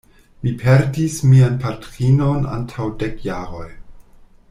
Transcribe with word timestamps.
Mi 0.45 0.53
perdis 0.61 1.17
mian 1.33 1.59
patrinon 1.65 2.49
antaŭ 2.57 2.91
dek 3.05 3.25
jaroj. 3.31 3.69